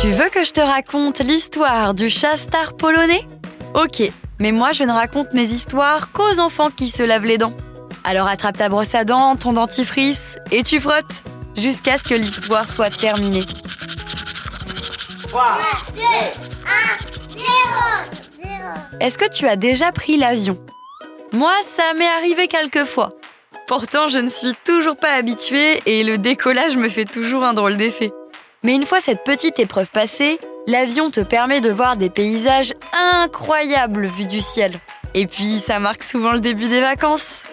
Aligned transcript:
Tu 0.00 0.10
veux 0.10 0.28
que 0.30 0.44
je 0.44 0.52
te 0.52 0.60
raconte 0.60 1.20
l'histoire 1.20 1.94
du 1.94 2.10
chat 2.10 2.36
star 2.36 2.76
polonais? 2.76 3.26
Ok, 3.74 4.02
mais 4.40 4.52
moi 4.52 4.72
je 4.72 4.84
ne 4.84 4.92
raconte 4.92 5.32
mes 5.32 5.44
histoires 5.44 6.10
qu'aux 6.12 6.40
enfants 6.40 6.70
qui 6.70 6.88
se 6.88 7.02
lavent 7.02 7.24
les 7.24 7.38
dents. 7.38 7.54
Alors 8.04 8.26
attrape 8.26 8.58
ta 8.58 8.68
brosse 8.68 8.94
à 8.94 9.04
dents, 9.04 9.36
ton 9.36 9.52
dentifrice 9.52 10.38
et 10.50 10.64
tu 10.64 10.80
frottes 10.80 11.22
jusqu'à 11.56 11.98
ce 11.98 12.04
que 12.04 12.14
l'histoire 12.14 12.68
soit 12.68 12.90
terminée. 12.90 13.44
3, 15.28 15.58
Est-ce 19.00 19.18
que 19.18 19.28
tu 19.28 19.46
as 19.46 19.56
déjà 19.56 19.92
pris 19.92 20.16
l'avion? 20.16 20.58
Moi, 21.32 21.52
ça 21.62 21.94
m'est 21.94 22.04
arrivé 22.04 22.46
quelques 22.46 22.84
fois. 22.84 23.14
Pourtant, 23.66 24.06
je 24.06 24.18
ne 24.18 24.28
suis 24.28 24.52
toujours 24.66 24.96
pas 24.96 25.14
habituée 25.14 25.80
et 25.86 26.04
le 26.04 26.18
décollage 26.18 26.76
me 26.76 26.90
fait 26.90 27.06
toujours 27.06 27.42
un 27.42 27.54
drôle 27.54 27.78
d'effet. 27.78 28.12
Mais 28.62 28.74
une 28.74 28.84
fois 28.84 29.00
cette 29.00 29.24
petite 29.24 29.58
épreuve 29.58 29.88
passée, 29.90 30.38
l'avion 30.66 31.10
te 31.10 31.20
permet 31.20 31.62
de 31.62 31.70
voir 31.70 31.96
des 31.96 32.10
paysages 32.10 32.74
incroyables 32.92 34.04
vus 34.06 34.26
du 34.26 34.42
ciel. 34.42 34.74
Et 35.14 35.26
puis, 35.26 35.58
ça 35.58 35.78
marque 35.78 36.02
souvent 36.02 36.32
le 36.32 36.40
début 36.40 36.68
des 36.68 36.82
vacances. 36.82 37.44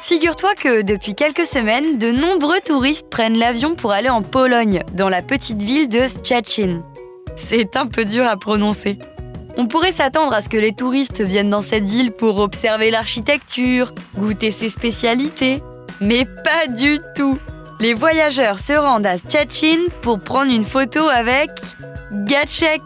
Figure-toi 0.00 0.54
que 0.54 0.82
depuis 0.82 1.16
quelques 1.16 1.46
semaines, 1.46 1.98
de 1.98 2.12
nombreux 2.12 2.60
touristes 2.64 3.10
prennent 3.10 3.38
l'avion 3.38 3.74
pour 3.74 3.90
aller 3.90 4.10
en 4.10 4.22
Pologne, 4.22 4.84
dans 4.92 5.08
la 5.08 5.22
petite 5.22 5.60
ville 5.60 5.88
de 5.88 6.02
Szczecin. 6.06 6.82
C'est 7.36 7.76
un 7.76 7.86
peu 7.86 8.04
dur 8.04 8.28
à 8.28 8.36
prononcer. 8.36 8.96
On 9.56 9.66
pourrait 9.66 9.92
s'attendre 9.92 10.32
à 10.32 10.40
ce 10.40 10.48
que 10.48 10.56
les 10.56 10.72
touristes 10.72 11.20
viennent 11.20 11.50
dans 11.50 11.60
cette 11.60 11.84
ville 11.84 12.12
pour 12.12 12.38
observer 12.38 12.90
l'architecture, 12.90 13.94
goûter 14.16 14.50
ses 14.50 14.68
spécialités. 14.68 15.62
Mais 16.00 16.24
pas 16.24 16.66
du 16.66 16.98
tout. 17.14 17.38
Les 17.80 17.94
voyageurs 17.94 18.58
se 18.58 18.72
rendent 18.72 19.06
à 19.06 19.16
Szczecin 19.16 19.78
pour 20.02 20.18
prendre 20.18 20.52
une 20.52 20.64
photo 20.64 21.00
avec 21.08 21.50
Gatchek. 22.12 22.82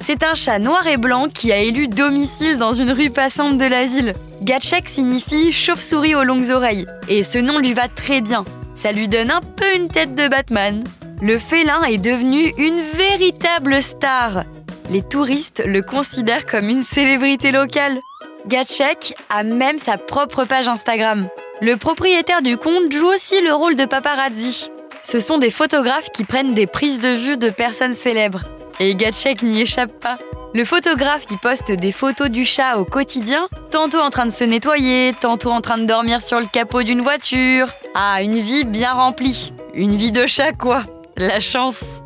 C'est 0.00 0.22
un 0.22 0.34
chat 0.34 0.58
noir 0.58 0.86
et 0.86 0.96
blanc 0.96 1.26
qui 1.28 1.52
a 1.52 1.58
élu 1.58 1.86
domicile 1.86 2.56
dans 2.56 2.72
une 2.72 2.92
rue 2.92 3.10
passante 3.10 3.58
de 3.58 3.64
la 3.66 3.84
ville. 3.84 4.14
Gatchek 4.40 4.88
signifie 4.88 5.52
chauve-souris 5.52 6.14
aux 6.14 6.24
longues 6.24 6.50
oreilles, 6.50 6.86
et 7.08 7.22
ce 7.22 7.38
nom 7.38 7.58
lui 7.58 7.74
va 7.74 7.88
très 7.88 8.22
bien. 8.22 8.44
Ça 8.74 8.92
lui 8.92 9.08
donne 9.08 9.30
un 9.30 9.40
peu 9.40 9.76
une 9.76 9.88
tête 9.88 10.14
de 10.14 10.28
Batman. 10.28 10.82
Le 11.20 11.38
félin 11.38 11.82
est 11.84 11.98
devenu 11.98 12.54
une 12.56 12.80
véritable 12.94 13.82
star. 13.82 14.44
Les 14.90 15.02
touristes 15.02 15.62
le 15.64 15.82
considèrent 15.82 16.46
comme 16.46 16.68
une 16.68 16.82
célébrité 16.82 17.52
locale. 17.52 18.00
Gatchek 18.48 19.14
a 19.28 19.44
même 19.44 19.78
sa 19.78 19.98
propre 19.98 20.44
page 20.44 20.66
Instagram. 20.66 21.28
Le 21.60 21.76
propriétaire 21.76 22.42
du 22.42 22.56
compte 22.56 22.90
joue 22.90 23.06
aussi 23.06 23.40
le 23.40 23.52
rôle 23.52 23.76
de 23.76 23.84
paparazzi. 23.84 24.68
Ce 25.04 25.20
sont 25.20 25.38
des 25.38 25.50
photographes 25.50 26.10
qui 26.12 26.24
prennent 26.24 26.54
des 26.54 26.66
prises 26.66 26.98
de 26.98 27.10
vue 27.10 27.36
de 27.36 27.50
personnes 27.50 27.94
célèbres. 27.94 28.42
Et 28.80 28.96
Gatchek 28.96 29.42
n'y 29.42 29.60
échappe 29.60 29.92
pas. 30.00 30.18
Le 30.54 30.64
photographe 30.64 31.26
y 31.30 31.36
poste 31.36 31.70
des 31.70 31.92
photos 31.92 32.28
du 32.28 32.44
chat 32.44 32.76
au 32.78 32.84
quotidien, 32.84 33.46
tantôt 33.70 34.00
en 34.00 34.10
train 34.10 34.26
de 34.26 34.32
se 34.32 34.42
nettoyer, 34.42 35.14
tantôt 35.20 35.50
en 35.50 35.60
train 35.60 35.78
de 35.78 35.84
dormir 35.84 36.20
sur 36.20 36.40
le 36.40 36.46
capot 36.46 36.82
d'une 36.82 37.02
voiture. 37.02 37.68
Ah, 37.94 38.20
une 38.22 38.40
vie 38.40 38.64
bien 38.64 38.92
remplie. 38.92 39.52
Une 39.74 39.94
vie 39.94 40.10
de 40.10 40.26
chat, 40.26 40.50
quoi. 40.52 40.82
La 41.16 41.38
chance. 41.38 42.00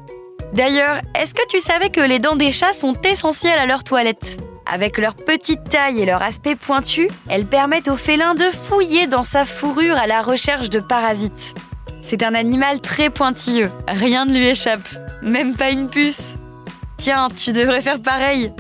D'ailleurs, 0.55 1.01
est-ce 1.21 1.35
que 1.35 1.45
tu 1.49 1.59
savais 1.59 1.91
que 1.91 2.01
les 2.01 2.21
dents 2.21 2.37
des 2.37 2.53
chats 2.53 2.73
sont 2.73 2.95
essentielles 3.03 3.59
à 3.59 3.67
leur 3.67 3.83
toilette? 3.83 4.41
Avec 4.67 4.99
leur 4.99 5.17
petite 5.17 5.65
taille 5.65 6.01
et 6.01 6.07
leur 6.07 6.23
aspect 6.23 6.55
pointu, 6.55 7.09
elles 7.29 7.45
permettent 7.45 7.89
au 7.89 7.97
félin 7.97 8.37
de 8.37 8.45
fouiller 8.45 9.09
dans 9.09 9.25
sa 9.25 9.47
fourrure 9.47 9.97
à 9.97 10.07
la 10.07 10.23
recherche 10.23 10.71
de 10.71 10.79
parasites. 10.79 11.57
C'est 12.03 12.23
un 12.23 12.37
animal 12.37 12.81
très 12.81 13.11
pointilleux, 13.11 13.69
rien 13.89 14.27
ne 14.27 14.33
lui 14.33 14.47
échappe, 14.47 14.89
même 15.23 15.57
pas 15.57 15.71
une 15.71 15.91
puce. 15.91 16.37
Tiens, 16.99 17.29
tu 17.37 17.51
devrais 17.51 17.83
faire 17.83 18.01
pareil. 18.01 18.53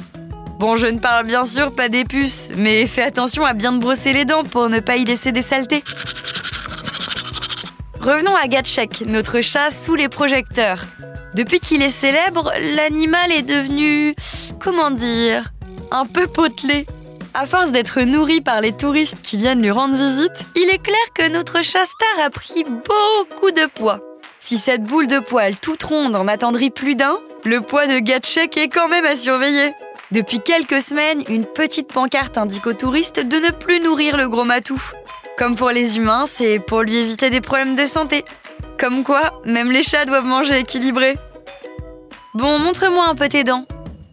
Bon, 0.58 0.76
je 0.76 0.88
ne 0.88 0.98
parle 0.98 1.26
bien 1.26 1.44
sûr 1.44 1.72
pas 1.72 1.88
des 1.88 2.04
puces, 2.04 2.48
mais 2.56 2.86
fais 2.86 3.02
attention 3.02 3.44
à 3.44 3.54
bien 3.54 3.72
te 3.72 3.78
brosser 3.78 4.12
les 4.12 4.24
dents 4.24 4.42
pour 4.42 4.68
ne 4.68 4.80
pas 4.80 4.96
y 4.96 5.04
laisser 5.04 5.30
des 5.30 5.42
saletés. 5.42 5.84
Revenons 8.04 8.36
à 8.36 8.48
Gatchek, 8.48 9.04
notre 9.06 9.40
chat 9.40 9.70
sous 9.70 9.94
les 9.94 10.10
projecteurs. 10.10 10.82
Depuis 11.32 11.58
qu'il 11.58 11.80
est 11.80 11.88
célèbre, 11.88 12.52
l'animal 12.60 13.32
est 13.32 13.40
devenu, 13.40 14.14
comment 14.60 14.90
dire, 14.90 15.44
un 15.90 16.04
peu 16.04 16.26
potelé. 16.26 16.86
À 17.32 17.46
force 17.46 17.72
d'être 17.72 18.02
nourri 18.02 18.42
par 18.42 18.60
les 18.60 18.72
touristes 18.72 19.22
qui 19.22 19.38
viennent 19.38 19.62
lui 19.62 19.70
rendre 19.70 19.96
visite, 19.96 20.44
il 20.54 20.68
est 20.68 20.82
clair 20.82 20.98
que 21.14 21.32
notre 21.32 21.62
chat 21.62 21.86
star 21.86 22.26
a 22.26 22.28
pris 22.28 22.64
beaucoup 22.64 23.52
de 23.52 23.64
poids. 23.74 24.00
Si 24.38 24.58
cette 24.58 24.82
boule 24.82 25.06
de 25.06 25.20
poil 25.20 25.58
toute 25.58 25.82
ronde 25.82 26.14
en 26.14 26.28
attendrit 26.28 26.70
plus 26.70 26.96
d'un, 26.96 27.18
le 27.46 27.62
poids 27.62 27.86
de 27.86 28.00
Gatchek 28.00 28.58
est 28.58 28.68
quand 28.68 28.88
même 28.88 29.06
à 29.06 29.16
surveiller. 29.16 29.72
Depuis 30.10 30.40
quelques 30.40 30.82
semaines, 30.82 31.24
une 31.30 31.46
petite 31.46 31.90
pancarte 31.90 32.36
indique 32.36 32.66
aux 32.66 32.74
touristes 32.74 33.20
de 33.20 33.38
ne 33.38 33.50
plus 33.50 33.80
nourrir 33.80 34.18
le 34.18 34.28
gros 34.28 34.44
matou. 34.44 34.78
Comme 35.36 35.56
pour 35.56 35.70
les 35.70 35.96
humains, 35.96 36.24
c'est 36.26 36.60
pour 36.60 36.82
lui 36.82 36.96
éviter 36.96 37.28
des 37.28 37.40
problèmes 37.40 37.74
de 37.74 37.86
santé. 37.86 38.24
Comme 38.78 39.02
quoi, 39.02 39.40
même 39.44 39.72
les 39.72 39.82
chats 39.82 40.04
doivent 40.04 40.26
manger 40.26 40.60
équilibré. 40.60 41.16
Bon, 42.34 42.58
montre-moi 42.58 43.06
un 43.08 43.14
peu 43.14 43.28
tes 43.28 43.42
dents. 43.42 43.66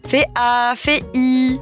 Fais 0.07 0.25
A, 0.35 0.73
fais 0.75 1.03
I. 1.13 1.59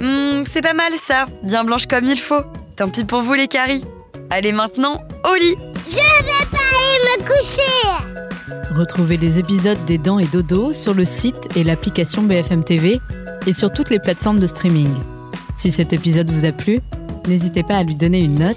Hmm, 0.00 0.44
c'est 0.46 0.62
pas 0.62 0.74
mal 0.74 0.92
ça, 0.96 1.24
bien 1.42 1.64
blanche 1.64 1.86
comme 1.86 2.04
il 2.04 2.20
faut. 2.20 2.42
Tant 2.76 2.90
pis 2.90 3.04
pour 3.04 3.22
vous 3.22 3.34
les 3.34 3.48
caries. 3.48 3.84
Allez 4.30 4.52
maintenant, 4.52 5.00
au 5.24 5.34
lit. 5.34 5.56
Je 5.86 5.96
vais 5.96 6.46
pas 6.50 6.58
aller 6.58 7.22
me 7.22 7.26
coucher. 7.26 8.74
Retrouvez 8.74 9.16
les 9.16 9.38
épisodes 9.38 9.82
des 9.86 9.98
Dents 9.98 10.18
et 10.18 10.26
Dodo 10.26 10.72
sur 10.72 10.94
le 10.94 11.04
site 11.04 11.56
et 11.56 11.64
l'application 11.64 12.22
BFM 12.22 12.64
TV 12.64 13.00
et 13.46 13.52
sur 13.52 13.72
toutes 13.72 13.90
les 13.90 13.98
plateformes 13.98 14.38
de 14.38 14.46
streaming. 14.46 14.92
Si 15.56 15.70
cet 15.70 15.92
épisode 15.92 16.30
vous 16.30 16.44
a 16.44 16.52
plu, 16.52 16.80
n'hésitez 17.26 17.62
pas 17.62 17.76
à 17.76 17.82
lui 17.82 17.94
donner 17.94 18.20
une 18.20 18.38
note, 18.38 18.56